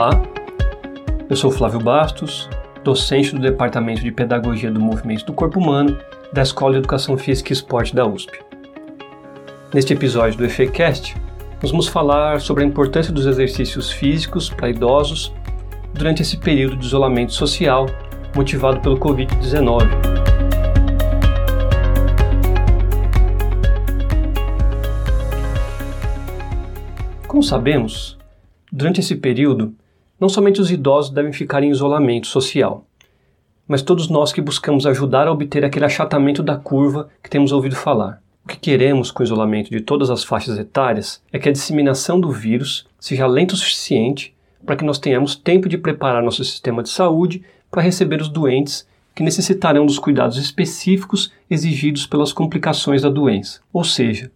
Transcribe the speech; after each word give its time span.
Olá, 0.00 0.22
eu 1.28 1.36
sou 1.36 1.50
Flávio 1.50 1.78
Bastos, 1.78 2.48
docente 2.82 3.34
do 3.34 3.38
Departamento 3.38 4.00
de 4.00 4.10
Pedagogia 4.10 4.70
do 4.70 4.80
Movimento 4.80 5.26
do 5.26 5.34
Corpo 5.34 5.60
Humano 5.60 5.94
da 6.32 6.40
Escola 6.40 6.72
de 6.72 6.78
Educação 6.78 7.18
Física 7.18 7.50
e 7.50 7.52
Esporte 7.52 7.94
da 7.94 8.06
USP. 8.06 8.32
Neste 9.74 9.92
episódio 9.92 10.38
do 10.38 10.46
EFECast, 10.46 11.14
nós 11.60 11.70
vamos 11.70 11.86
falar 11.86 12.40
sobre 12.40 12.64
a 12.64 12.66
importância 12.66 13.12
dos 13.12 13.26
exercícios 13.26 13.90
físicos 13.92 14.48
para 14.48 14.70
idosos 14.70 15.34
durante 15.92 16.22
esse 16.22 16.38
período 16.38 16.78
de 16.78 16.86
isolamento 16.86 17.34
social 17.34 17.84
motivado 18.34 18.80
pelo 18.80 18.98
Covid-19. 18.98 19.86
Como 27.26 27.42
sabemos, 27.42 28.16
durante 28.72 29.00
esse 29.00 29.16
período, 29.16 29.74
não 30.20 30.28
somente 30.28 30.60
os 30.60 30.70
idosos 30.70 31.10
devem 31.10 31.32
ficar 31.32 31.62
em 31.62 31.70
isolamento 31.70 32.26
social, 32.26 32.84
mas 33.66 33.82
todos 33.82 34.08
nós 34.08 34.32
que 34.32 34.40
buscamos 34.40 34.84
ajudar 34.84 35.26
a 35.26 35.32
obter 35.32 35.64
aquele 35.64 35.86
achatamento 35.86 36.42
da 36.42 36.56
curva 36.56 37.08
que 37.22 37.30
temos 37.30 37.52
ouvido 37.52 37.74
falar. 37.74 38.20
O 38.44 38.48
que 38.48 38.58
queremos 38.58 39.10
com 39.10 39.22
o 39.22 39.24
isolamento 39.24 39.70
de 39.70 39.80
todas 39.80 40.10
as 40.10 40.24
faixas 40.24 40.58
etárias 40.58 41.22
é 41.32 41.38
que 41.38 41.48
a 41.48 41.52
disseminação 41.52 42.20
do 42.20 42.30
vírus 42.30 42.86
seja 42.98 43.26
lenta 43.26 43.54
o 43.54 43.56
suficiente 43.56 44.34
para 44.66 44.76
que 44.76 44.84
nós 44.84 44.98
tenhamos 44.98 45.34
tempo 45.34 45.68
de 45.68 45.78
preparar 45.78 46.22
nosso 46.22 46.44
sistema 46.44 46.82
de 46.82 46.90
saúde 46.90 47.42
para 47.70 47.82
receber 47.82 48.20
os 48.20 48.28
doentes 48.28 48.86
que 49.14 49.22
necessitarão 49.22 49.86
dos 49.86 49.98
cuidados 49.98 50.36
específicos 50.36 51.32
exigidos 51.48 52.06
pelas 52.06 52.32
complicações 52.32 53.02
da 53.02 53.08
doença, 53.08 53.60
ou 53.72 53.84
seja, 53.84 54.30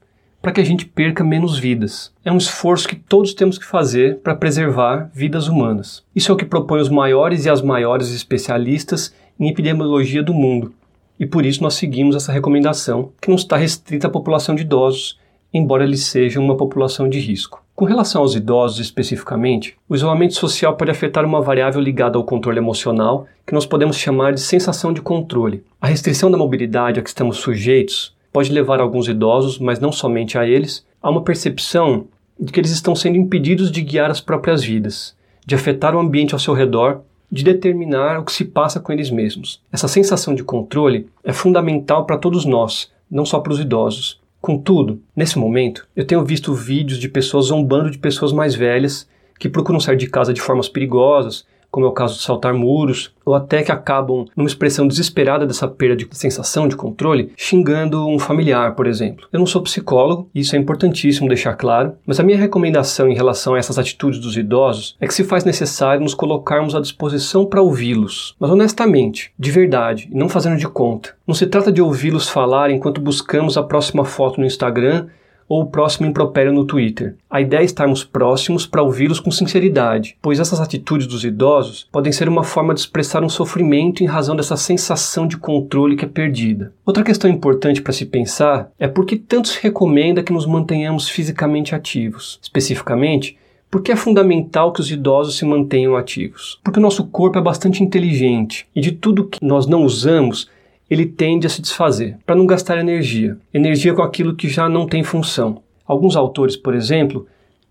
para 0.44 0.52
que 0.52 0.60
a 0.60 0.64
gente 0.64 0.84
perca 0.84 1.24
menos 1.24 1.58
vidas. 1.58 2.12
É 2.22 2.30
um 2.30 2.36
esforço 2.36 2.86
que 2.86 2.96
todos 2.96 3.32
temos 3.32 3.56
que 3.56 3.64
fazer 3.64 4.18
para 4.18 4.34
preservar 4.34 5.10
vidas 5.14 5.48
humanas. 5.48 6.04
Isso 6.14 6.30
é 6.30 6.34
o 6.34 6.36
que 6.36 6.44
propõem 6.44 6.82
os 6.82 6.90
maiores 6.90 7.46
e 7.46 7.50
as 7.50 7.62
maiores 7.62 8.10
especialistas 8.10 9.14
em 9.40 9.48
epidemiologia 9.48 10.22
do 10.22 10.34
mundo. 10.34 10.74
E 11.18 11.24
por 11.24 11.46
isso 11.46 11.62
nós 11.62 11.76
seguimos 11.76 12.14
essa 12.14 12.30
recomendação, 12.30 13.10
que 13.22 13.30
não 13.30 13.36
está 13.36 13.56
restrita 13.56 14.06
à 14.06 14.10
população 14.10 14.54
de 14.54 14.60
idosos, 14.60 15.18
embora 15.50 15.82
eles 15.82 16.04
sejam 16.04 16.44
uma 16.44 16.58
população 16.58 17.08
de 17.08 17.18
risco. 17.18 17.64
Com 17.74 17.86
relação 17.86 18.20
aos 18.20 18.34
idosos 18.34 18.80
especificamente, 18.80 19.78
o 19.88 19.94
isolamento 19.94 20.34
social 20.34 20.76
pode 20.76 20.90
afetar 20.90 21.24
uma 21.24 21.40
variável 21.40 21.80
ligada 21.80 22.18
ao 22.18 22.24
controle 22.24 22.58
emocional, 22.58 23.26
que 23.46 23.54
nós 23.54 23.64
podemos 23.64 23.96
chamar 23.96 24.34
de 24.34 24.42
sensação 24.42 24.92
de 24.92 25.00
controle. 25.00 25.64
A 25.80 25.86
restrição 25.86 26.30
da 26.30 26.36
mobilidade 26.36 27.00
a 27.00 27.02
que 27.02 27.08
estamos 27.08 27.38
sujeitos 27.38 28.13
pode 28.34 28.50
levar 28.50 28.80
alguns 28.80 29.06
idosos, 29.06 29.60
mas 29.60 29.78
não 29.78 29.92
somente 29.92 30.36
a 30.36 30.44
eles, 30.44 30.84
a 31.00 31.08
uma 31.08 31.22
percepção 31.22 32.08
de 32.38 32.52
que 32.52 32.58
eles 32.58 32.72
estão 32.72 32.92
sendo 32.92 33.16
impedidos 33.16 33.70
de 33.70 33.80
guiar 33.80 34.10
as 34.10 34.20
próprias 34.20 34.60
vidas, 34.60 35.16
de 35.46 35.54
afetar 35.54 35.94
o 35.94 36.00
ambiente 36.00 36.34
ao 36.34 36.40
seu 36.40 36.52
redor, 36.52 37.02
de 37.30 37.44
determinar 37.44 38.18
o 38.18 38.24
que 38.24 38.32
se 38.32 38.44
passa 38.44 38.80
com 38.80 38.92
eles 38.92 39.08
mesmos. 39.08 39.62
Essa 39.70 39.86
sensação 39.86 40.34
de 40.34 40.42
controle 40.42 41.08
é 41.22 41.32
fundamental 41.32 42.06
para 42.06 42.18
todos 42.18 42.44
nós, 42.44 42.90
não 43.08 43.24
só 43.24 43.38
para 43.38 43.52
os 43.52 43.60
idosos. 43.60 44.20
Contudo, 44.40 45.00
nesse 45.14 45.38
momento, 45.38 45.86
eu 45.94 46.04
tenho 46.04 46.24
visto 46.24 46.52
vídeos 46.52 46.98
de 46.98 47.08
pessoas 47.08 47.46
zombando 47.46 47.88
de 47.88 47.98
pessoas 47.98 48.32
mais 48.32 48.56
velhas 48.56 49.08
que 49.38 49.48
procuram 49.48 49.78
sair 49.78 49.96
de 49.96 50.08
casa 50.08 50.34
de 50.34 50.40
formas 50.40 50.68
perigosas, 50.68 51.46
como 51.74 51.86
é 51.86 51.88
o 51.88 51.92
caso 51.92 52.14
de 52.14 52.22
saltar 52.22 52.54
muros, 52.54 53.12
ou 53.24 53.34
até 53.34 53.60
que 53.60 53.72
acabam, 53.72 54.26
numa 54.36 54.46
expressão 54.46 54.86
desesperada 54.86 55.44
dessa 55.44 55.66
perda 55.66 55.96
de 55.96 56.06
sensação 56.12 56.68
de 56.68 56.76
controle, 56.76 57.32
xingando 57.36 58.06
um 58.06 58.16
familiar, 58.16 58.76
por 58.76 58.86
exemplo. 58.86 59.26
Eu 59.32 59.40
não 59.40 59.46
sou 59.46 59.60
psicólogo, 59.60 60.30
e 60.32 60.38
isso 60.38 60.54
é 60.54 60.58
importantíssimo 60.60 61.26
deixar 61.26 61.54
claro, 61.54 61.94
mas 62.06 62.20
a 62.20 62.22
minha 62.22 62.38
recomendação 62.38 63.08
em 63.08 63.14
relação 63.16 63.54
a 63.54 63.58
essas 63.58 63.76
atitudes 63.76 64.20
dos 64.20 64.36
idosos 64.36 64.96
é 65.00 65.08
que 65.08 65.14
se 65.14 65.24
faz 65.24 65.44
necessário 65.44 66.00
nos 66.00 66.14
colocarmos 66.14 66.76
à 66.76 66.80
disposição 66.80 67.44
para 67.44 67.60
ouvi-los, 67.60 68.36
mas 68.38 68.52
honestamente, 68.52 69.32
de 69.36 69.50
verdade, 69.50 70.08
e 70.12 70.16
não 70.16 70.28
fazendo 70.28 70.56
de 70.56 70.68
conta. 70.68 71.16
Não 71.26 71.34
se 71.34 71.48
trata 71.48 71.72
de 71.72 71.82
ouvi-los 71.82 72.28
falar 72.28 72.70
enquanto 72.70 73.00
buscamos 73.00 73.56
a 73.56 73.64
próxima 73.64 74.04
foto 74.04 74.38
no 74.38 74.46
Instagram 74.46 75.08
ou 75.48 75.62
o 75.62 75.66
próximo 75.66 76.06
impropério 76.06 76.52
no 76.52 76.64
Twitter. 76.64 77.16
A 77.30 77.40
ideia 77.40 77.60
é 77.60 77.64
estarmos 77.64 78.04
próximos 78.04 78.66
para 78.66 78.82
ouvi-los 78.82 79.20
com 79.20 79.30
sinceridade, 79.30 80.16
pois 80.20 80.40
essas 80.40 80.60
atitudes 80.60 81.06
dos 81.06 81.24
idosos 81.24 81.88
podem 81.90 82.12
ser 82.12 82.28
uma 82.28 82.44
forma 82.44 82.74
de 82.74 82.80
expressar 82.80 83.22
um 83.22 83.28
sofrimento 83.28 84.02
em 84.02 84.06
razão 84.06 84.36
dessa 84.36 84.56
sensação 84.56 85.26
de 85.26 85.36
controle 85.36 85.96
que 85.96 86.04
é 86.04 86.08
perdida. 86.08 86.72
Outra 86.84 87.04
questão 87.04 87.30
importante 87.30 87.82
para 87.82 87.92
se 87.92 88.06
pensar 88.06 88.70
é 88.78 88.88
por 88.88 89.04
que 89.04 89.16
tanto 89.16 89.48
se 89.48 89.62
recomenda 89.62 90.22
que 90.22 90.32
nos 90.32 90.46
mantenhamos 90.46 91.08
fisicamente 91.08 91.74
ativos. 91.74 92.38
Especificamente, 92.42 93.36
porque 93.74 93.90
é 93.90 93.96
fundamental 93.96 94.72
que 94.72 94.80
os 94.80 94.88
idosos 94.88 95.36
se 95.36 95.44
mantenham 95.44 95.96
ativos? 95.96 96.60
Porque 96.62 96.78
o 96.78 96.82
nosso 96.82 97.04
corpo 97.06 97.40
é 97.40 97.42
bastante 97.42 97.82
inteligente 97.82 98.68
e 98.72 98.80
de 98.80 98.92
tudo 98.92 99.26
que 99.26 99.44
nós 99.44 99.66
não 99.66 99.82
usamos, 99.82 100.48
ele 100.90 101.06
tende 101.06 101.46
a 101.46 101.50
se 101.50 101.62
desfazer, 101.62 102.18
para 102.26 102.36
não 102.36 102.46
gastar 102.46 102.78
energia, 102.78 103.38
energia 103.52 103.94
com 103.94 104.02
aquilo 104.02 104.36
que 104.36 104.48
já 104.48 104.68
não 104.68 104.86
tem 104.86 105.02
função. 105.02 105.62
Alguns 105.86 106.16
autores, 106.16 106.56
por 106.56 106.74
exemplo, 106.74 107.26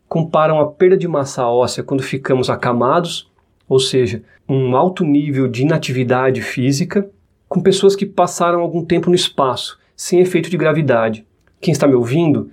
comparam 0.07 0.59
a 0.59 0.67
perda 0.67 0.97
de 0.97 1.07
massa 1.07 1.47
óssea 1.47 1.83
quando 1.83 2.03
ficamos 2.03 2.49
acamados, 2.49 3.31
ou 3.67 3.79
seja, 3.79 4.23
um 4.47 4.75
alto 4.75 5.03
nível 5.03 5.47
de 5.47 5.61
inatividade 5.61 6.41
física, 6.41 7.09
com 7.47 7.61
pessoas 7.61 7.95
que 7.95 8.05
passaram 8.05 8.61
algum 8.61 8.83
tempo 8.83 9.09
no 9.09 9.15
espaço, 9.15 9.79
sem 9.95 10.19
efeito 10.19 10.49
de 10.49 10.57
gravidade. 10.57 11.25
Quem 11.61 11.71
está 11.71 11.87
me 11.87 11.93
ouvindo 11.93 12.51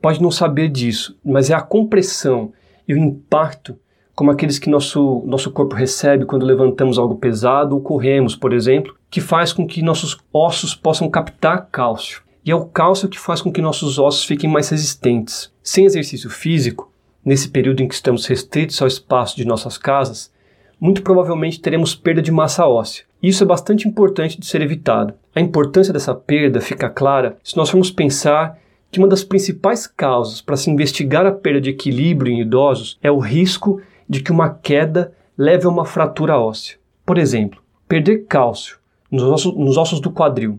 pode 0.00 0.20
não 0.20 0.30
saber 0.30 0.68
disso, 0.68 1.18
mas 1.24 1.50
é 1.50 1.54
a 1.54 1.60
compressão 1.60 2.52
e 2.86 2.94
o 2.94 2.98
impacto 2.98 3.76
como 4.20 4.30
aqueles 4.30 4.58
que 4.58 4.68
nosso, 4.68 5.24
nosso 5.26 5.50
corpo 5.50 5.74
recebe 5.74 6.26
quando 6.26 6.44
levantamos 6.44 6.98
algo 6.98 7.14
pesado 7.14 7.74
ou 7.74 7.80
corremos, 7.80 8.36
por 8.36 8.52
exemplo, 8.52 8.94
que 9.08 9.18
faz 9.18 9.50
com 9.50 9.66
que 9.66 9.80
nossos 9.80 10.18
ossos 10.30 10.74
possam 10.74 11.08
captar 11.08 11.70
cálcio. 11.72 12.20
E 12.44 12.50
é 12.50 12.54
o 12.54 12.66
cálcio 12.66 13.08
que 13.08 13.18
faz 13.18 13.40
com 13.40 13.50
que 13.50 13.62
nossos 13.62 13.98
ossos 13.98 14.26
fiquem 14.26 14.50
mais 14.50 14.68
resistentes. 14.68 15.50
Sem 15.62 15.86
exercício 15.86 16.28
físico, 16.28 16.92
nesse 17.24 17.48
período 17.48 17.82
em 17.82 17.88
que 17.88 17.94
estamos 17.94 18.26
restritos 18.26 18.82
ao 18.82 18.88
espaço 18.88 19.38
de 19.38 19.46
nossas 19.46 19.78
casas, 19.78 20.30
muito 20.78 21.00
provavelmente 21.00 21.58
teremos 21.58 21.94
perda 21.94 22.20
de 22.20 22.30
massa 22.30 22.66
óssea. 22.66 23.06
Isso 23.22 23.42
é 23.42 23.46
bastante 23.46 23.88
importante 23.88 24.38
de 24.38 24.44
ser 24.44 24.60
evitado. 24.60 25.14
A 25.34 25.40
importância 25.40 25.94
dessa 25.94 26.14
perda 26.14 26.60
fica 26.60 26.90
clara 26.90 27.38
se 27.42 27.56
nós 27.56 27.70
formos 27.70 27.90
pensar 27.90 28.58
que 28.90 28.98
uma 28.98 29.08
das 29.08 29.24
principais 29.24 29.86
causas 29.86 30.42
para 30.42 30.58
se 30.58 30.70
investigar 30.70 31.24
a 31.24 31.32
perda 31.32 31.62
de 31.62 31.70
equilíbrio 31.70 32.30
em 32.30 32.42
idosos 32.42 32.98
é 33.02 33.10
o 33.10 33.18
risco 33.18 33.80
de 34.10 34.20
que 34.20 34.32
uma 34.32 34.50
queda 34.50 35.12
leve 35.38 35.66
a 35.66 35.68
uma 35.68 35.84
fratura 35.84 36.36
óssea. 36.36 36.76
Por 37.06 37.16
exemplo, 37.16 37.62
perder 37.88 38.26
cálcio 38.26 38.76
nos 39.08 39.22
ossos, 39.22 39.56
nos 39.56 39.76
ossos 39.76 40.00
do 40.00 40.10
quadril 40.10 40.58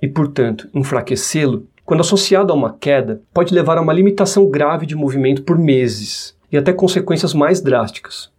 e, 0.00 0.08
portanto, 0.08 0.66
enfraquecê-lo, 0.72 1.66
quando 1.84 2.00
associado 2.00 2.50
a 2.50 2.56
uma 2.56 2.72
queda, 2.72 3.20
pode 3.34 3.52
levar 3.52 3.76
a 3.76 3.82
uma 3.82 3.92
limitação 3.92 4.48
grave 4.48 4.86
de 4.86 4.96
movimento 4.96 5.42
por 5.42 5.58
meses 5.58 6.34
e 6.50 6.56
até 6.56 6.72
consequências 6.72 7.34
mais 7.34 7.60
drásticas. 7.60 8.30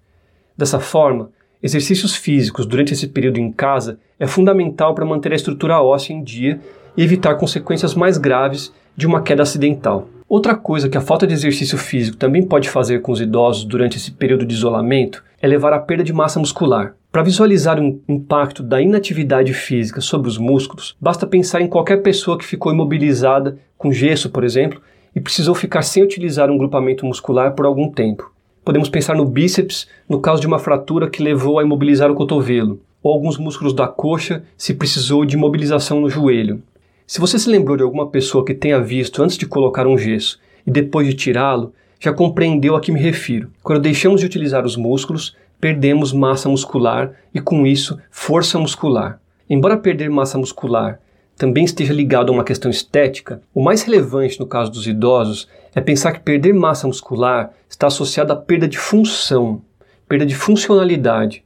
Dessa 0.57 0.79
forma, 0.79 1.29
exercícios 1.61 2.15
físicos 2.15 2.65
durante 2.65 2.93
esse 2.93 3.07
período 3.07 3.37
em 3.37 3.51
casa 3.51 3.99
é 4.19 4.25
fundamental 4.25 4.95
para 4.95 5.05
manter 5.05 5.33
a 5.33 5.35
estrutura 5.35 5.79
óssea 5.83 6.13
em 6.13 6.23
dia 6.23 6.59
e 6.97 7.03
evitar 7.03 7.35
consequências 7.35 7.93
mais 7.93 8.17
graves 8.17 8.73
de 8.95 9.05
uma 9.05 9.21
queda 9.21 9.43
acidental. 9.43 10.09
Outra 10.29 10.55
coisa 10.55 10.89
que 10.89 10.97
a 10.97 11.01
falta 11.01 11.25
de 11.25 11.33
exercício 11.33 11.77
físico 11.77 12.17
também 12.17 12.43
pode 12.43 12.69
fazer 12.69 13.01
com 13.01 13.13
os 13.13 13.21
idosos 13.21 13.63
durante 13.63 13.95
esse 13.95 14.11
período 14.11 14.45
de 14.45 14.53
isolamento 14.53 15.23
é 15.41 15.47
levar 15.47 15.71
à 15.71 15.79
perda 15.79 16.03
de 16.03 16.11
massa 16.11 16.37
muscular. 16.37 16.95
Para 17.09 17.23
visualizar 17.23 17.79
o 17.79 18.01
impacto 18.09 18.61
da 18.61 18.81
inatividade 18.81 19.53
física 19.53 20.01
sobre 20.01 20.27
os 20.27 20.37
músculos, 20.37 20.97
basta 20.99 21.25
pensar 21.25 21.61
em 21.61 21.67
qualquer 21.67 22.01
pessoa 22.01 22.37
que 22.37 22.43
ficou 22.43 22.73
imobilizada 22.73 23.57
com 23.77 23.89
gesso, 23.89 24.29
por 24.29 24.43
exemplo, 24.43 24.81
e 25.15 25.21
precisou 25.21 25.55
ficar 25.55 25.81
sem 25.81 26.03
utilizar 26.03 26.51
um 26.51 26.57
grupamento 26.57 27.05
muscular 27.05 27.53
por 27.53 27.65
algum 27.65 27.89
tempo. 27.89 28.29
Podemos 28.65 28.89
pensar 28.89 29.15
no 29.15 29.23
bíceps 29.23 29.87
no 30.09 30.19
caso 30.19 30.41
de 30.41 30.47
uma 30.47 30.59
fratura 30.59 31.09
que 31.09 31.23
levou 31.23 31.57
a 31.57 31.63
imobilizar 31.63 32.11
o 32.11 32.15
cotovelo, 32.15 32.81
ou 33.01 33.13
alguns 33.13 33.37
músculos 33.37 33.73
da 33.73 33.87
coxa 33.87 34.43
se 34.57 34.73
precisou 34.73 35.23
de 35.23 35.37
imobilização 35.37 36.01
no 36.01 36.09
joelho. 36.09 36.61
Se 37.09 37.21
você 37.21 37.39
se 37.39 37.49
lembrou 37.49 37.77
de 37.77 37.83
alguma 37.83 38.09
pessoa 38.09 38.43
que 38.43 38.53
tenha 38.53 38.81
visto 38.81 39.23
antes 39.23 39.37
de 39.37 39.45
colocar 39.45 39.87
um 39.87 39.97
gesso 39.97 40.41
e 40.65 40.69
depois 40.69 41.07
de 41.07 41.13
tirá-lo, 41.13 41.73
já 41.97 42.11
compreendeu 42.11 42.75
a 42.75 42.81
que 42.81 42.91
me 42.91 42.99
refiro. 42.99 43.49
Quando 43.63 43.79
deixamos 43.79 44.19
de 44.19 44.25
utilizar 44.25 44.65
os 44.65 44.75
músculos, 44.75 45.33
perdemos 45.57 46.11
massa 46.11 46.49
muscular 46.49 47.13
e, 47.33 47.39
com 47.39 47.65
isso, 47.65 47.97
força 48.11 48.59
muscular. 48.59 49.21
Embora 49.49 49.77
perder 49.77 50.09
massa 50.09 50.37
muscular 50.37 50.99
também 51.37 51.63
esteja 51.63 51.93
ligado 51.93 52.29
a 52.29 52.35
uma 52.35 52.43
questão 52.43 52.69
estética, 52.69 53.41
o 53.55 53.63
mais 53.63 53.83
relevante 53.83 54.37
no 54.37 54.45
caso 54.45 54.69
dos 54.69 54.85
idosos 54.85 55.47
é 55.73 55.79
pensar 55.79 56.11
que 56.11 56.19
perder 56.19 56.53
massa 56.53 56.87
muscular 56.87 57.53
está 57.69 57.87
associado 57.87 58.33
à 58.33 58.35
perda 58.35 58.67
de 58.67 58.77
função, 58.77 59.61
perda 60.09 60.25
de 60.25 60.35
funcionalidade. 60.35 61.41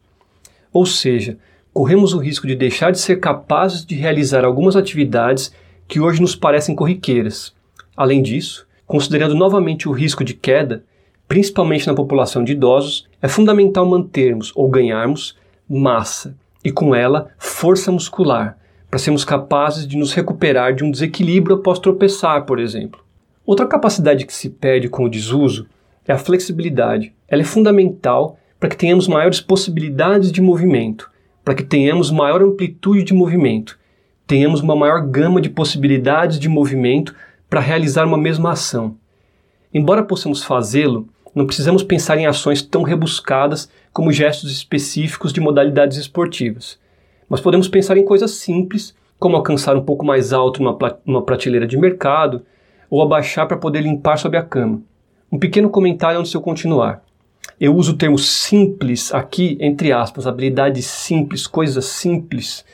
Ou 0.73 0.87
seja, 0.87 1.37
corremos 1.73 2.13
o 2.13 2.19
risco 2.19 2.45
de 2.45 2.55
deixar 2.55 2.91
de 2.91 2.99
ser 2.99 3.19
capazes 3.19 3.85
de 3.85 3.95
realizar 3.95 4.43
algumas 4.43 4.75
atividades 4.75 5.53
que 5.87 5.99
hoje 5.99 6.21
nos 6.21 6.35
parecem 6.35 6.75
corriqueiras. 6.75 7.53
Além 7.95 8.21
disso, 8.21 8.67
considerando 8.85 9.35
novamente 9.35 9.87
o 9.87 9.91
risco 9.91 10.23
de 10.23 10.33
queda, 10.33 10.83
principalmente 11.27 11.87
na 11.87 11.93
população 11.93 12.43
de 12.43 12.51
idosos, 12.51 13.07
é 13.21 13.27
fundamental 13.27 13.85
mantermos 13.85 14.51
ou 14.55 14.69
ganharmos 14.69 15.37
massa 15.69 16.35
e, 16.63 16.71
com 16.71 16.93
ela, 16.93 17.29
força 17.37 17.91
muscular, 17.91 18.57
para 18.89 18.99
sermos 18.99 19.23
capazes 19.23 19.87
de 19.87 19.95
nos 19.97 20.13
recuperar 20.13 20.75
de 20.75 20.83
um 20.83 20.91
desequilíbrio 20.91 21.55
após 21.55 21.79
tropeçar, 21.79 22.45
por 22.45 22.59
exemplo. 22.59 22.99
Outra 23.45 23.65
capacidade 23.65 24.25
que 24.25 24.33
se 24.33 24.49
perde 24.49 24.89
com 24.89 25.05
o 25.05 25.09
desuso 25.09 25.67
é 26.05 26.11
a 26.11 26.17
flexibilidade. 26.17 27.13
Ela 27.29 27.41
é 27.41 27.45
fundamental 27.45 28.37
para 28.59 28.69
que 28.69 28.77
tenhamos 28.77 29.07
maiores 29.07 29.39
possibilidades 29.39 30.31
de 30.31 30.41
movimento, 30.41 31.09
para 31.43 31.55
que 31.55 31.63
tenhamos 31.63 32.11
maior 32.11 32.41
amplitude 32.41 33.03
de 33.03 33.13
movimento, 33.13 33.79
tenhamos 34.27 34.61
uma 34.61 34.75
maior 34.75 35.01
gama 35.01 35.41
de 35.41 35.49
possibilidades 35.49 36.39
de 36.39 36.47
movimento 36.47 37.15
para 37.49 37.59
realizar 37.59 38.05
uma 38.05 38.17
mesma 38.17 38.51
ação. 38.51 38.95
Embora 39.73 40.03
possamos 40.03 40.43
fazê-lo, 40.43 41.07
não 41.33 41.45
precisamos 41.45 41.83
pensar 41.83 42.17
em 42.17 42.25
ações 42.25 42.61
tão 42.61 42.83
rebuscadas 42.83 43.69
como 43.93 44.11
gestos 44.11 44.51
específicos 44.51 45.33
de 45.33 45.41
modalidades 45.41 45.97
esportivas. 45.97 46.79
Mas 47.27 47.41
podemos 47.41 47.67
pensar 47.67 47.97
em 47.97 48.05
coisas 48.05 48.31
simples, 48.31 48.95
como 49.17 49.35
alcançar 49.35 49.75
um 49.77 49.83
pouco 49.83 50.05
mais 50.05 50.33
alto 50.33 50.61
numa, 50.61 50.77
numa 51.05 51.21
prateleira 51.21 51.67
de 51.67 51.77
mercado 51.77 52.43
ou 52.89 53.01
abaixar 53.01 53.47
para 53.47 53.57
poder 53.57 53.81
limpar 53.81 54.17
sob 54.17 54.35
a 54.35 54.43
cama. 54.43 54.81
Um 55.31 55.39
pequeno 55.39 55.69
comentário 55.69 56.19
antes 56.19 56.31
de 56.31 56.37
eu 56.37 56.41
continuar. 56.41 57.01
Eu 57.61 57.75
uso 57.75 57.91
o 57.91 57.95
termo 57.95 58.17
simples 58.17 59.13
aqui, 59.13 59.55
entre 59.61 59.91
aspas, 59.91 60.25
habilidades 60.25 60.83
simples, 60.87 61.45
coisas 61.45 61.85
simples, 61.85 62.65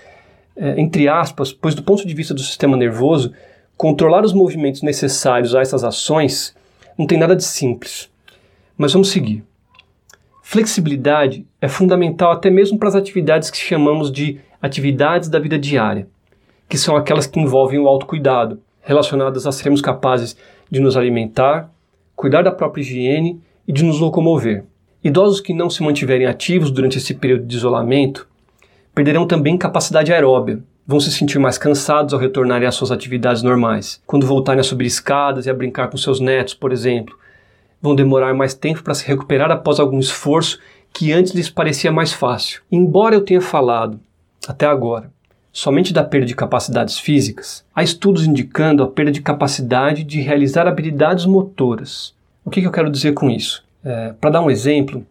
é, 0.55 0.79
entre 0.79 1.09
aspas, 1.09 1.51
pois 1.51 1.75
do 1.75 1.83
ponto 1.83 2.07
de 2.07 2.13
vista 2.13 2.33
do 2.33 2.39
sistema 2.39 2.77
nervoso, 2.77 3.33
controlar 3.75 4.23
os 4.23 4.31
movimentos 4.31 4.81
necessários 4.81 5.53
a 5.53 5.59
essas 5.59 5.83
ações 5.83 6.55
não 6.97 7.05
tem 7.05 7.17
nada 7.17 7.35
de 7.35 7.43
simples. 7.43 8.09
Mas 8.77 8.93
vamos 8.93 9.09
seguir. 9.09 9.43
Flexibilidade 10.41 11.45
é 11.59 11.67
fundamental 11.67 12.31
até 12.31 12.49
mesmo 12.49 12.79
para 12.79 12.87
as 12.87 12.95
atividades 12.95 13.51
que 13.51 13.57
chamamos 13.57 14.09
de 14.09 14.39
atividades 14.61 15.27
da 15.27 15.37
vida 15.37 15.59
diária, 15.59 16.07
que 16.69 16.77
são 16.77 16.95
aquelas 16.95 17.27
que 17.27 17.41
envolvem 17.41 17.77
o 17.77 17.89
autocuidado, 17.89 18.61
relacionadas 18.79 19.45
a 19.45 19.51
sermos 19.51 19.81
capazes 19.81 20.37
de 20.71 20.79
nos 20.79 20.95
alimentar, 20.95 21.69
cuidar 22.15 22.41
da 22.41 22.53
própria 22.53 22.81
higiene 22.81 23.41
e 23.67 23.73
de 23.73 23.83
nos 23.83 23.99
locomover. 23.99 24.63
Idosos 25.07 25.39
que 25.39 25.53
não 25.53 25.69
se 25.69 25.81
mantiverem 25.81 26.27
ativos 26.27 26.69
durante 26.69 26.97
esse 26.97 27.13
período 27.13 27.45
de 27.45 27.55
isolamento 27.55 28.27
perderão 28.93 29.25
também 29.25 29.57
capacidade 29.57 30.11
aeróbia, 30.11 30.59
vão 30.85 30.99
se 30.99 31.09
sentir 31.13 31.39
mais 31.39 31.57
cansados 31.57 32.13
ao 32.13 32.19
retornarem 32.19 32.67
às 32.67 32.75
suas 32.75 32.91
atividades 32.91 33.41
normais. 33.41 34.01
Quando 34.05 34.27
voltarem 34.27 34.59
a 34.59 34.63
subir 34.65 34.85
escadas 34.85 35.45
e 35.45 35.49
a 35.49 35.53
brincar 35.53 35.87
com 35.87 35.95
seus 35.95 36.19
netos, 36.19 36.53
por 36.53 36.73
exemplo, 36.73 37.17
vão 37.81 37.95
demorar 37.95 38.33
mais 38.33 38.53
tempo 38.53 38.83
para 38.83 38.93
se 38.93 39.07
recuperar 39.07 39.49
após 39.49 39.79
algum 39.79 39.97
esforço 39.97 40.59
que 40.93 41.13
antes 41.13 41.33
lhes 41.33 41.49
parecia 41.49 41.89
mais 41.89 42.11
fácil. 42.11 42.61
Embora 42.69 43.15
eu 43.15 43.21
tenha 43.21 43.39
falado, 43.39 44.01
até 44.45 44.65
agora, 44.65 45.09
somente 45.53 45.93
da 45.93 46.03
perda 46.03 46.27
de 46.27 46.35
capacidades 46.35 46.99
físicas, 46.99 47.63
há 47.73 47.81
estudos 47.81 48.25
indicando 48.25 48.83
a 48.83 48.87
perda 48.87 49.13
de 49.13 49.21
capacidade 49.21 50.03
de 50.03 50.19
realizar 50.19 50.67
habilidades 50.67 51.25
motoras. 51.25 52.13
O 52.43 52.49
que, 52.49 52.59
que 52.59 52.67
eu 52.67 52.73
quero 52.73 52.91
dizer 52.91 53.13
com 53.13 53.29
isso? 53.29 53.65
É, 53.87 54.11
para 54.19 54.31
dar 54.31 54.41
um 54.41 54.51
exemplo, 54.51 55.05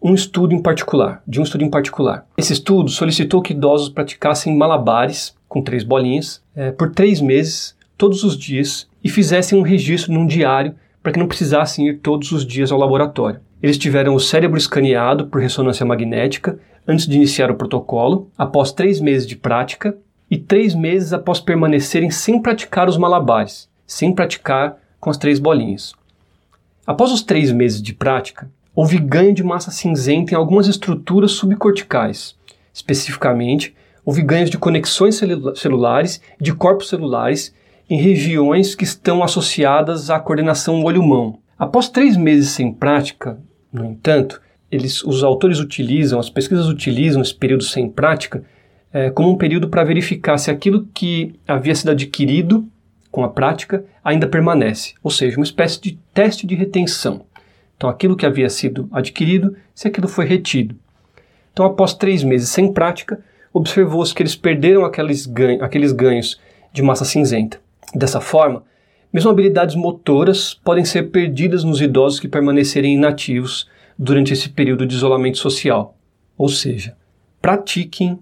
um 0.00 0.14
estudo 0.14 0.54
em 0.54 0.62
particular, 0.62 1.20
de 1.26 1.40
um 1.40 1.42
estudo 1.42 1.64
em 1.64 1.68
particular. 1.68 2.24
Esse 2.38 2.52
estudo 2.52 2.88
solicitou 2.88 3.42
que 3.42 3.52
idosos 3.52 3.88
praticassem 3.88 4.56
malabares 4.56 5.34
com 5.48 5.60
três 5.60 5.82
bolinhas 5.82 6.40
é, 6.54 6.70
por 6.70 6.92
três 6.92 7.20
meses, 7.20 7.76
todos 7.98 8.22
os 8.22 8.38
dias, 8.38 8.88
e 9.02 9.08
fizessem 9.08 9.58
um 9.58 9.62
registro 9.62 10.12
num 10.12 10.28
diário 10.28 10.76
para 11.02 11.10
que 11.10 11.18
não 11.18 11.26
precisassem 11.26 11.88
ir 11.88 11.98
todos 11.98 12.30
os 12.30 12.46
dias 12.46 12.70
ao 12.70 12.78
laboratório. 12.78 13.40
Eles 13.60 13.76
tiveram 13.76 14.14
o 14.14 14.20
cérebro 14.20 14.56
escaneado 14.56 15.26
por 15.26 15.40
ressonância 15.40 15.84
magnética 15.84 16.56
antes 16.86 17.08
de 17.08 17.16
iniciar 17.16 17.50
o 17.50 17.56
protocolo, 17.56 18.30
após 18.38 18.70
três 18.70 19.00
meses 19.00 19.26
de 19.26 19.34
prática 19.34 19.96
e 20.30 20.38
três 20.38 20.72
meses 20.72 21.12
após 21.12 21.40
permanecerem 21.40 22.12
sem 22.12 22.40
praticar 22.40 22.88
os 22.88 22.96
malabares, 22.96 23.68
sem 23.84 24.14
praticar 24.14 24.76
com 25.00 25.10
as 25.10 25.18
três 25.18 25.40
bolinhas. 25.40 25.98
Após 26.86 27.12
os 27.12 27.22
três 27.22 27.52
meses 27.52 27.80
de 27.80 27.92
prática, 27.92 28.50
houve 28.74 28.98
ganho 28.98 29.34
de 29.34 29.42
massa 29.42 29.70
cinzenta 29.70 30.32
em 30.32 30.36
algumas 30.36 30.66
estruturas 30.66 31.32
subcorticais. 31.32 32.34
Especificamente, 32.72 33.74
houve 34.04 34.22
ganhos 34.22 34.50
de 34.50 34.58
conexões 34.58 35.20
celulares 35.56 36.20
e 36.40 36.44
de 36.44 36.54
corpos 36.54 36.88
celulares 36.88 37.54
em 37.88 38.00
regiões 38.00 38.74
que 38.74 38.84
estão 38.84 39.22
associadas 39.22 40.10
à 40.10 40.18
coordenação 40.18 40.82
olho-mão. 40.84 41.38
Após 41.58 41.88
três 41.88 42.16
meses 42.16 42.50
sem 42.50 42.72
prática, 42.72 43.38
no 43.72 43.84
entanto, 43.84 44.40
eles, 44.70 45.02
os 45.04 45.24
autores 45.24 45.58
utilizam, 45.58 46.18
as 46.18 46.30
pesquisas 46.30 46.68
utilizam 46.68 47.20
esse 47.20 47.34
período 47.34 47.64
sem 47.64 47.90
prática 47.90 48.44
é, 48.92 49.10
como 49.10 49.30
um 49.30 49.36
período 49.36 49.68
para 49.68 49.84
verificar 49.84 50.38
se 50.38 50.50
aquilo 50.50 50.86
que 50.94 51.34
havia 51.46 51.74
sido 51.74 51.90
adquirido 51.90 52.66
com 53.10 53.24
a 53.24 53.28
prática 53.28 53.84
ainda 54.04 54.28
permanece, 54.28 54.94
ou 55.02 55.10
seja, 55.10 55.36
uma 55.36 55.44
espécie 55.44 55.80
de 55.80 55.98
teste 56.14 56.46
de 56.46 56.54
retenção. 56.54 57.22
Então, 57.76 57.88
aquilo 57.88 58.16
que 58.16 58.26
havia 58.26 58.48
sido 58.50 58.88
adquirido, 58.92 59.56
se 59.74 59.88
aquilo 59.88 60.06
foi 60.06 60.26
retido. 60.26 60.76
Então, 61.52 61.64
após 61.64 61.94
três 61.94 62.22
meses 62.22 62.50
sem 62.50 62.72
prática, 62.72 63.20
observou-se 63.52 64.14
que 64.14 64.22
eles 64.22 64.36
perderam 64.36 64.84
aqueles, 64.84 65.26
ganho, 65.26 65.64
aqueles 65.64 65.92
ganhos 65.92 66.40
de 66.72 66.82
massa 66.82 67.04
cinzenta. 67.04 67.60
Dessa 67.94 68.20
forma, 68.20 68.62
mesmo 69.12 69.30
habilidades 69.30 69.74
motoras 69.74 70.54
podem 70.54 70.84
ser 70.84 71.10
perdidas 71.10 71.64
nos 71.64 71.80
idosos 71.80 72.20
que 72.20 72.28
permanecerem 72.28 72.94
inativos 72.94 73.68
durante 73.98 74.32
esse 74.32 74.48
período 74.48 74.86
de 74.86 74.94
isolamento 74.94 75.38
social. 75.38 75.96
Ou 76.38 76.48
seja, 76.48 76.96
pratiquem 77.42 78.18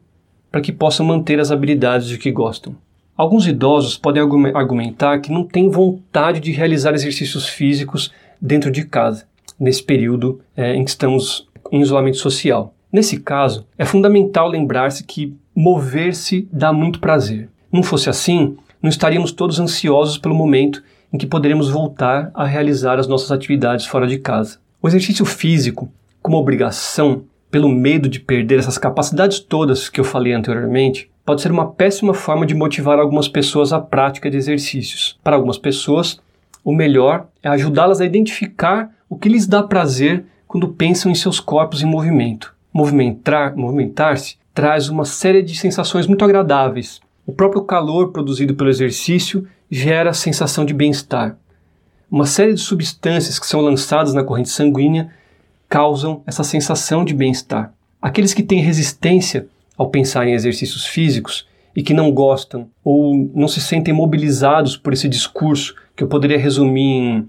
para 0.51 0.61
que 0.61 0.73
possam 0.73 1.05
manter 1.05 1.39
as 1.39 1.51
habilidades 1.51 2.09
de 2.09 2.17
que 2.17 2.33
gostam. 2.33 2.75
Alguns 3.19 3.49
idosos 3.49 3.99
podem 3.99 4.23
argumentar 4.55 5.19
que 5.19 5.33
não 5.33 5.43
têm 5.43 5.69
vontade 5.69 6.39
de 6.39 6.53
realizar 6.53 6.95
exercícios 6.95 7.49
físicos 7.49 8.13
dentro 8.41 8.71
de 8.71 8.85
casa, 8.85 9.27
nesse 9.59 9.83
período 9.83 10.41
é, 10.57 10.77
em 10.77 10.85
que 10.85 10.91
estamos 10.91 11.49
em 11.73 11.81
isolamento 11.81 12.19
social. 12.19 12.73
Nesse 12.93 13.19
caso, 13.19 13.67
é 13.77 13.85
fundamental 13.85 14.47
lembrar-se 14.49 15.03
que 15.03 15.37
mover-se 15.53 16.49
dá 16.53 16.73
muito 16.73 17.01
prazer. 17.01 17.49
Não 17.73 17.83
fosse 17.83 18.09
assim, 18.09 18.57
não 18.81 18.89
estaríamos 18.89 19.33
todos 19.33 19.59
ansiosos 19.59 20.17
pelo 20.17 20.37
momento 20.37 20.81
em 21.13 21.19
que 21.19 21.27
poderemos 21.27 21.69
voltar 21.69 22.31
a 22.33 22.45
realizar 22.45 23.01
as 23.01 23.09
nossas 23.09 23.33
atividades 23.33 23.85
fora 23.85 24.07
de 24.07 24.19
casa. 24.19 24.61
O 24.81 24.87
exercício 24.87 25.25
físico, 25.25 25.91
como 26.23 26.37
obrigação, 26.37 27.25
pelo 27.51 27.69
medo 27.69 28.09
de 28.09 28.21
perder 28.21 28.61
essas 28.61 28.79
capacidades 28.79 29.41
todas 29.41 29.89
que 29.89 29.99
eu 29.99 30.05
falei 30.05 30.35
anteriormente, 30.35 31.11
pode 31.29 31.43
ser 31.43 31.53
uma 31.53 31.71
péssima 31.71 32.15
forma 32.15 32.47
de 32.47 32.55
motivar 32.55 32.99
algumas 32.99 33.29
pessoas 33.29 33.71
à 33.71 33.79
prática 33.79 34.31
de 34.31 34.39
exercícios. 34.39 35.19
Para 35.23 35.37
algumas 35.37 35.59
pessoas, 35.59 36.19
o 36.65 36.75
melhor 36.75 37.27
é 37.43 37.51
ajudá-las 37.51 38.01
a 38.01 38.07
identificar 38.07 38.91
o 39.11 39.19
que 39.19 39.29
lhes 39.29 39.47
dá 39.47 39.63
prazer 39.63 40.25
quando 40.47 40.71
pensam 40.71 41.13
em 41.13 41.15
seus 41.15 41.39
corpos 41.39 41.83
em 41.83 41.85
movimento. 41.85 42.55
Movimentar, 42.73 43.55
movimentar-se 43.55 44.39
traz 44.55 44.89
uma 44.89 45.05
série 45.05 45.43
de 45.43 45.55
sensações 45.55 46.07
muito 46.07 46.25
agradáveis, 46.25 46.99
o 47.27 47.33
próprio 47.35 47.61
calor 47.61 48.11
produzido 48.11 48.55
pelo 48.55 48.71
exercício 48.71 49.47
gera 49.71 50.09
a 50.09 50.15
sensação 50.15 50.65
de 50.65 50.73
bem-estar. 50.73 51.37
Uma 52.11 52.25
série 52.25 52.55
de 52.55 52.61
substâncias 52.61 53.39
que 53.39 53.47
são 53.47 53.61
lançadas 53.61 54.15
na 54.15 54.25
corrente 54.25 54.49
sanguínea 54.49 55.11
causam 55.69 56.23
essa 56.27 56.43
sensação 56.43 57.05
de 57.05 57.13
bem-estar. 57.13 57.75
Aqueles 58.01 58.33
que 58.33 58.43
têm 58.43 58.63
resistência 58.63 59.47
ao 59.79 59.89
pensar 59.89 60.27
em 60.27 60.35
exercícios 60.35 60.85
físicos 60.85 61.47
e 61.75 61.83
que 61.83 61.95
não 61.95 62.11
gostam 62.13 62.69
ou 62.85 63.15
não 63.35 63.49
se 63.49 63.61
sentem 63.61 63.95
mobilizados 63.95 64.77
por 64.77 64.93
esse 64.93 65.09
discurso 65.09 65.75
que 65.97 66.03
eu 66.03 66.09
poderia 66.09 66.39
resumir 66.39 66.83
em 66.83 67.29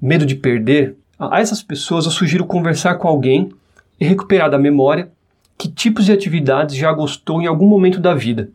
medo 0.00 0.24
de 0.24 0.36
perder, 0.36 0.96
a 1.18 1.40
essas 1.40 1.62
pessoas 1.62 2.04
eu 2.04 2.10
sugiro 2.10 2.44
conversar 2.44 2.96
com 2.96 3.08
alguém 3.08 3.50
e 3.98 4.04
recuperar 4.04 4.50
da 4.50 4.58
memória 4.58 5.10
que 5.56 5.66
tipos 5.66 6.04
de 6.04 6.12
atividades 6.12 6.76
já 6.76 6.92
gostou 6.92 7.40
em 7.40 7.46
algum 7.46 7.66
momento 7.66 7.98
da 7.98 8.14
vida 8.14 8.50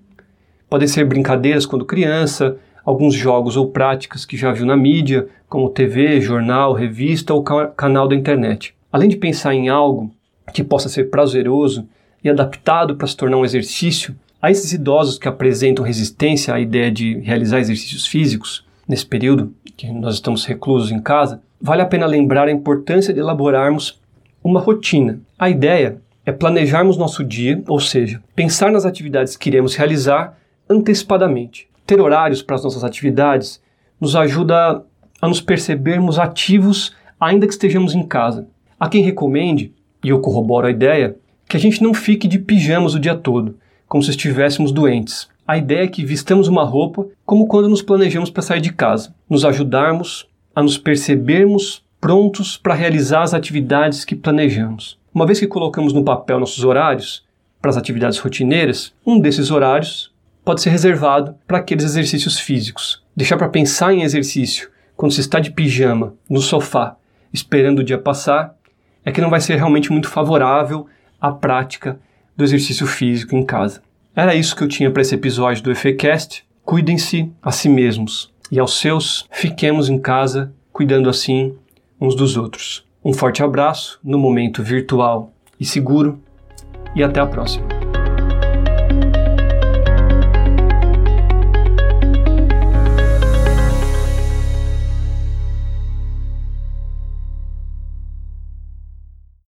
Podem 0.71 0.87
ser 0.87 1.03
brincadeiras 1.03 1.65
quando 1.65 1.83
criança, 1.83 2.55
alguns 2.85 3.13
jogos 3.13 3.57
ou 3.57 3.67
práticas 3.67 4.23
que 4.23 4.37
já 4.37 4.53
viu 4.53 4.65
na 4.65 4.77
mídia, 4.77 5.27
como 5.49 5.69
TV, 5.69 6.21
jornal, 6.21 6.71
revista 6.71 7.33
ou 7.33 7.43
ca 7.43 7.67
canal 7.67 8.07
da 8.07 8.15
internet. 8.15 8.73
Além 8.89 9.09
de 9.09 9.17
pensar 9.17 9.53
em 9.53 9.67
algo 9.67 10.09
que 10.53 10.63
possa 10.63 10.87
ser 10.87 11.09
prazeroso 11.09 11.85
e 12.23 12.29
adaptado 12.29 12.95
para 12.95 13.07
se 13.07 13.17
tornar 13.17 13.37
um 13.37 13.45
exercício, 13.45 14.15
a 14.41 14.49
esses 14.49 14.73
idosos 14.73 15.19
que 15.19 15.27
apresentam 15.27 15.85
resistência 15.85 16.53
à 16.53 16.59
ideia 16.59 16.91
de 16.91 17.19
realizar 17.19 17.59
exercícios 17.59 18.07
físicos, 18.07 18.65
nesse 18.87 19.05
período 19.05 19.53
que 19.77 19.91
nós 19.91 20.15
estamos 20.15 20.45
reclusos 20.45 20.91
em 20.91 20.99
casa, 20.99 21.41
vale 21.61 21.81
a 21.81 21.85
pena 21.85 22.05
lembrar 22.05 22.47
a 22.47 22.51
importância 22.51 23.13
de 23.13 23.19
elaborarmos 23.19 24.01
uma 24.43 24.59
rotina. 24.59 25.19
A 25.37 25.49
ideia 25.49 26.01
é 26.25 26.31
planejarmos 26.31 26.97
nosso 26.97 27.23
dia, 27.23 27.63
ou 27.67 27.79
seja, 27.79 28.21
pensar 28.35 28.71
nas 28.71 28.85
atividades 28.85 29.37
que 29.37 29.49
iremos 29.49 29.75
realizar 29.75 30.37
antecipadamente. 30.69 31.67
Ter 31.85 31.99
horários 31.99 32.41
para 32.41 32.55
as 32.55 32.63
nossas 32.63 32.83
atividades 32.83 33.61
nos 33.99 34.15
ajuda 34.15 34.83
a 35.21 35.27
nos 35.27 35.41
percebermos 35.41 36.17
ativos 36.17 36.95
ainda 37.19 37.45
que 37.45 37.53
estejamos 37.53 37.93
em 37.93 38.03
casa. 38.03 38.47
Há 38.79 38.89
quem 38.89 39.03
recomende, 39.03 39.73
e 40.03 40.09
eu 40.09 40.19
corroboro 40.19 40.65
a 40.65 40.71
ideia, 40.71 41.15
que 41.51 41.57
a 41.57 41.59
gente 41.59 41.83
não 41.83 41.93
fique 41.93 42.29
de 42.29 42.39
pijamas 42.39 42.95
o 42.95 42.99
dia 42.99 43.13
todo, 43.13 43.57
como 43.85 44.01
se 44.01 44.11
estivéssemos 44.11 44.71
doentes. 44.71 45.27
A 45.45 45.57
ideia 45.57 45.83
é 45.83 45.87
que 45.87 46.05
vistamos 46.05 46.47
uma 46.47 46.63
roupa 46.63 47.05
como 47.25 47.45
quando 47.45 47.67
nos 47.67 47.81
planejamos 47.81 48.29
para 48.29 48.41
sair 48.41 48.61
de 48.61 48.71
casa, 48.71 49.13
nos 49.29 49.43
ajudarmos 49.43 50.29
a 50.55 50.63
nos 50.63 50.77
percebermos 50.77 51.83
prontos 51.99 52.55
para 52.55 52.73
realizar 52.73 53.23
as 53.23 53.33
atividades 53.33 54.05
que 54.05 54.15
planejamos. 54.15 54.97
Uma 55.13 55.25
vez 55.25 55.41
que 55.41 55.47
colocamos 55.47 55.91
no 55.91 56.05
papel 56.05 56.39
nossos 56.39 56.63
horários 56.63 57.25
para 57.61 57.69
as 57.69 57.75
atividades 57.75 58.17
rotineiras, 58.17 58.93
um 59.05 59.19
desses 59.19 59.51
horários 59.51 60.09
pode 60.45 60.61
ser 60.61 60.69
reservado 60.69 61.35
para 61.45 61.57
aqueles 61.57 61.83
exercícios 61.83 62.39
físicos. 62.39 63.03
Deixar 63.13 63.35
para 63.35 63.49
pensar 63.49 63.93
em 63.93 64.03
exercício 64.03 64.69
quando 64.95 65.11
se 65.11 65.19
está 65.19 65.37
de 65.37 65.51
pijama 65.51 66.13
no 66.29 66.39
sofá, 66.39 66.95
esperando 67.33 67.79
o 67.79 67.83
dia 67.83 67.97
passar, 67.97 68.55
é 69.03 69.11
que 69.11 69.19
não 69.19 69.29
vai 69.29 69.41
ser 69.41 69.57
realmente 69.57 69.91
muito 69.91 70.07
favorável 70.07 70.87
à 71.21 71.31
prática 71.31 71.99
do 72.35 72.43
exercício 72.43 72.87
físico 72.87 73.35
em 73.35 73.45
casa. 73.45 73.81
Era 74.15 74.35
isso 74.35 74.55
que 74.55 74.63
eu 74.63 74.67
tinha 74.67 74.91
para 74.91 75.01
esse 75.01 75.15
episódio 75.15 75.63
do 75.63 75.71
EFECast. 75.71 76.43
Cuidem-se 76.65 77.31
a 77.41 77.51
si 77.51 77.69
mesmos 77.69 78.31
e 78.51 78.59
aos 78.59 78.79
seus, 78.79 79.25
fiquemos 79.31 79.87
em 79.87 79.97
casa, 79.97 80.53
cuidando 80.73 81.09
assim 81.09 81.55
uns 81.99 82.15
dos 82.15 82.35
outros. 82.35 82.85
Um 83.03 83.13
forte 83.13 83.41
abraço 83.41 83.99
no 84.03 84.19
momento 84.19 84.61
virtual 84.61 85.31
e 85.59 85.65
seguro 85.65 86.19
e 86.95 87.03
até 87.03 87.21
a 87.21 87.25
próxima. 87.25 87.80